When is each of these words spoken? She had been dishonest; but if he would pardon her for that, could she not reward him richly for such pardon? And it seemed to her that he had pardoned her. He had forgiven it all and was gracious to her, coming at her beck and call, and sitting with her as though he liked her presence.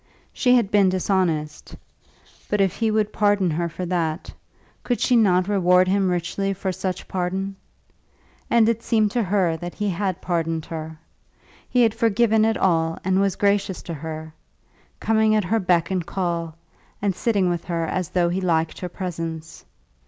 She 0.33 0.55
had 0.55 0.71
been 0.71 0.89
dishonest; 0.89 1.75
but 2.49 2.59
if 2.59 2.77
he 2.77 2.89
would 2.89 3.13
pardon 3.13 3.51
her 3.51 3.69
for 3.69 3.85
that, 3.85 4.33
could 4.83 4.99
she 4.99 5.15
not 5.15 5.47
reward 5.47 5.87
him 5.87 6.09
richly 6.09 6.53
for 6.53 6.71
such 6.71 7.07
pardon? 7.07 7.55
And 8.49 8.67
it 8.67 8.81
seemed 8.81 9.11
to 9.11 9.21
her 9.21 9.57
that 9.57 9.75
he 9.75 9.89
had 9.89 10.19
pardoned 10.19 10.65
her. 10.65 10.97
He 11.69 11.83
had 11.83 11.93
forgiven 11.93 12.45
it 12.45 12.57
all 12.57 12.97
and 13.03 13.21
was 13.21 13.35
gracious 13.35 13.83
to 13.83 13.93
her, 13.93 14.33
coming 14.99 15.35
at 15.35 15.43
her 15.43 15.59
beck 15.59 15.91
and 15.91 16.03
call, 16.03 16.55
and 16.99 17.13
sitting 17.13 17.47
with 17.47 17.65
her 17.65 17.85
as 17.85 18.09
though 18.09 18.29
he 18.29 18.41
liked 18.41 18.79
her 18.79 18.89
presence. 18.89 19.63